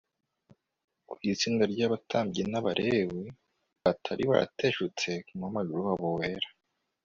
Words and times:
kw'itsinda 1.09 1.63
ry'abatambyi 1.73 2.43
n'abalewi 2.51 3.23
batari 3.83 4.23
barateshutse 4.31 5.09
ku 5.25 5.31
muhamagaro 5.39 5.81
wabo 5.87 6.07
wera 6.17 6.49